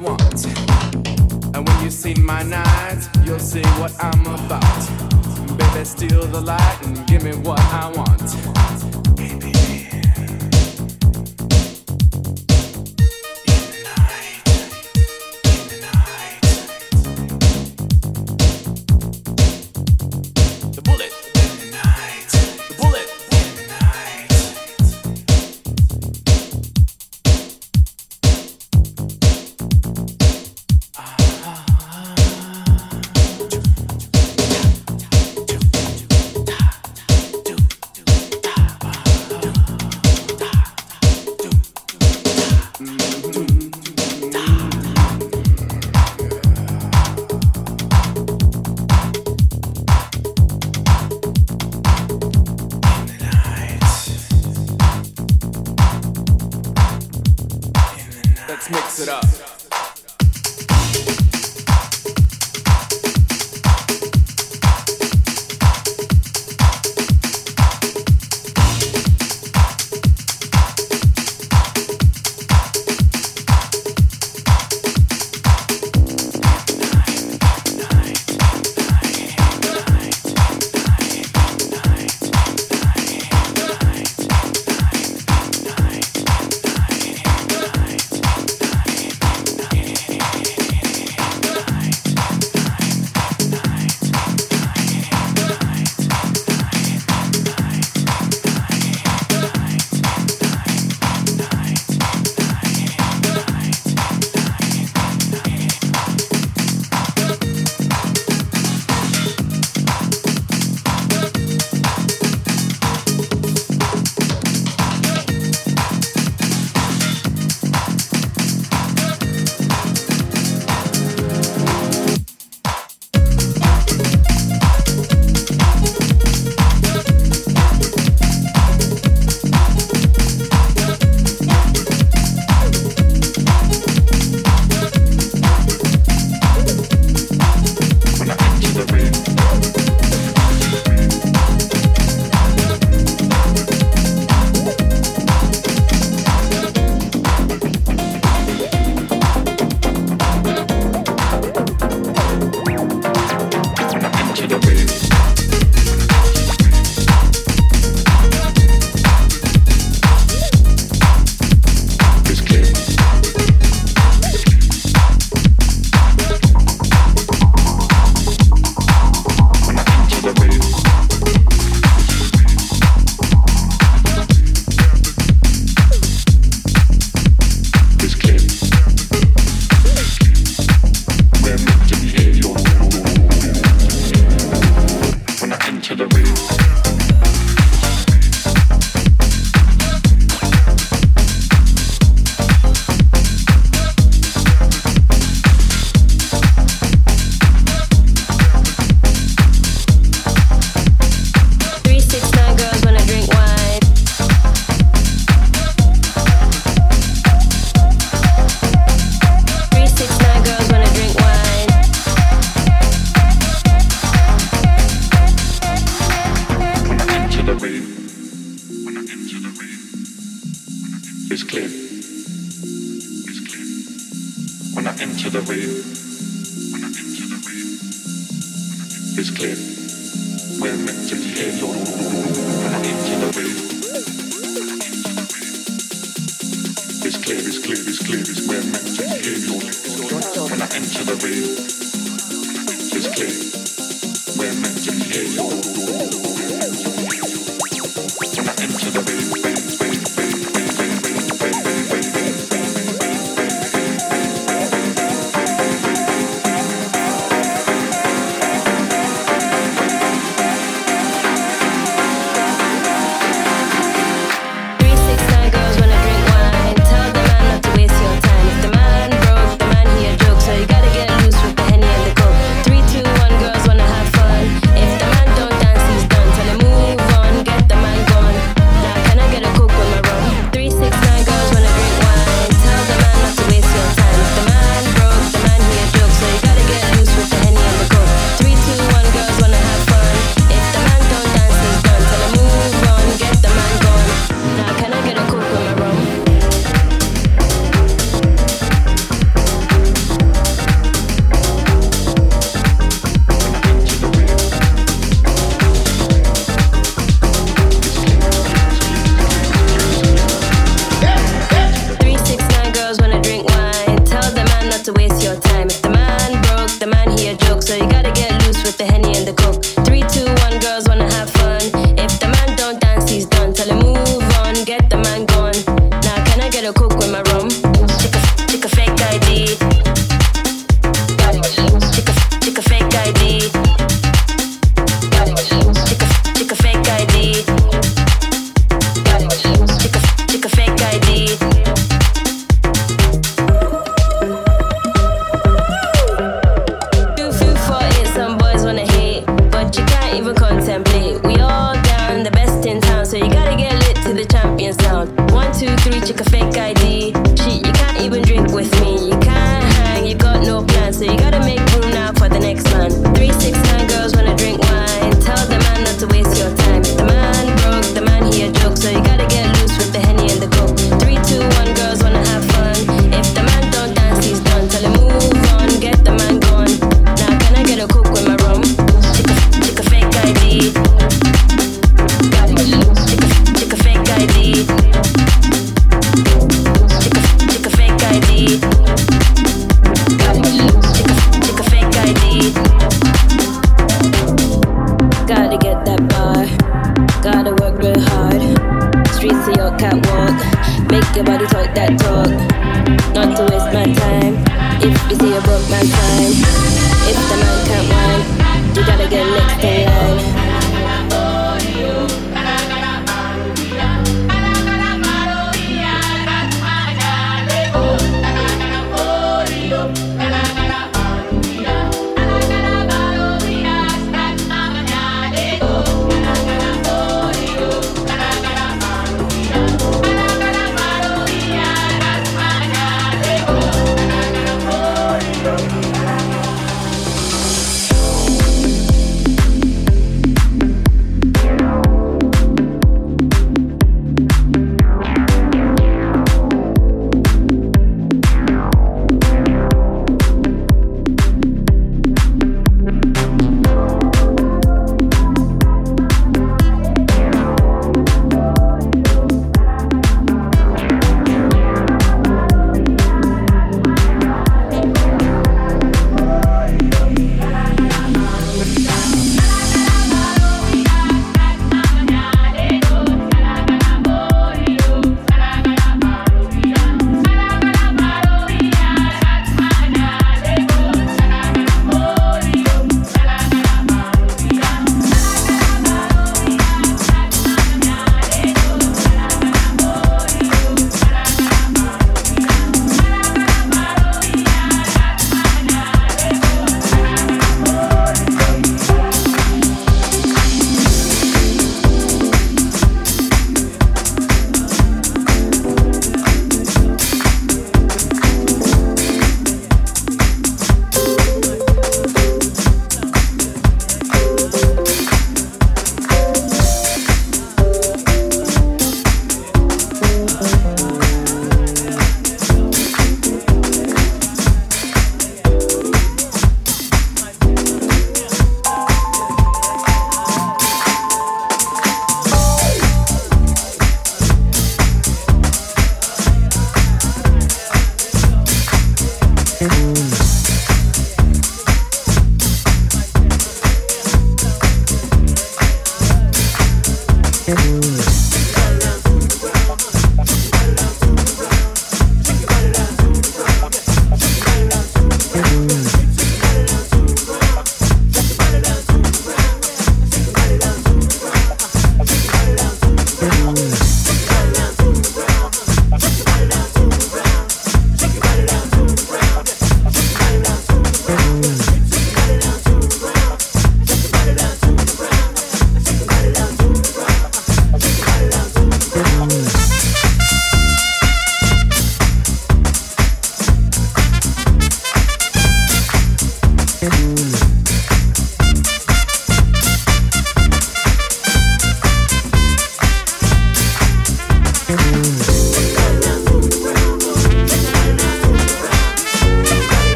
want. 0.00 0.44
And 1.54 1.68
when 1.68 1.84
you 1.84 1.90
see 1.90 2.14
my 2.14 2.42
nights, 2.42 3.08
you'll 3.24 3.38
see 3.38 3.64
what 3.80 3.92
I'm 4.00 4.20
about. 4.26 5.58
Baby, 5.58 5.84
steal 5.84 6.26
the 6.26 6.40
light 6.40 6.78
and 6.84 7.06
give 7.06 7.22
me 7.22 7.32
what 7.36 7.60
I 7.60 7.92
want. 7.94 8.99